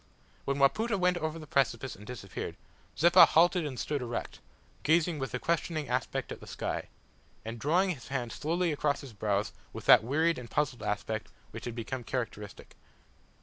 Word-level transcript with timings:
When 0.45 0.57
Wapoota 0.57 0.97
went 0.97 1.17
over 1.17 1.37
the 1.37 1.45
precipice 1.45 1.95
and 1.95 2.07
disappeared, 2.07 2.57
Zeppa 2.97 3.27
halted 3.27 3.67
and 3.67 3.79
stood 3.79 4.01
erect, 4.01 4.39
gazing 4.81 5.19
with 5.19 5.31
a 5.35 5.37
questioning 5.37 5.89
aspect 5.89 6.31
at 6.31 6.39
the 6.39 6.47
sky, 6.47 6.87
and 7.45 7.59
drawing 7.59 7.91
his 7.91 8.07
hand 8.07 8.31
slowly 8.31 8.71
across 8.71 9.01
his 9.01 9.13
brows 9.13 9.53
with 9.73 9.85
that 9.85 10.03
wearied 10.03 10.39
and 10.39 10.49
puzzled 10.49 10.81
aspect 10.81 11.27
which 11.51 11.65
had 11.65 11.75
become 11.75 12.03
characteristic. 12.03 12.75